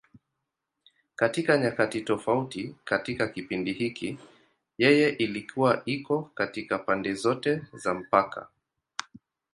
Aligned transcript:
Katika 1.15 1.57
nyakati 1.57 2.01
tofauti 2.01 2.75
katika 2.83 3.27
kipindi 3.27 3.73
hiki, 3.73 4.17
yeye 4.77 5.09
ilikuwa 5.09 5.81
iko 5.85 6.21
katika 6.35 6.79
pande 6.79 7.13
zote 7.13 7.61
za 7.73 7.93
mpaka. 7.93 8.49